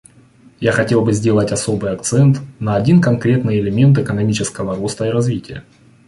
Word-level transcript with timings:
Я 0.59 0.71
хотел 0.71 1.01
бы 1.05 1.13
сделать 1.13 1.51
особый 1.51 1.91
акцент 1.91 2.41
на 2.59 2.75
один 2.75 3.03
конкретный 3.03 3.59
элемент 3.59 3.99
экономического 3.99 4.75
роста 4.75 5.05
и 5.05 5.11
развития. 5.11 5.63